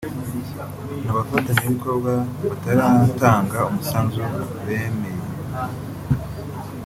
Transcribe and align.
ni 1.01 1.07
abafatanyabikorwa 1.13 2.13
bataratanga 2.41 3.57
umusanzu 3.71 4.21
bemeye 4.65 5.23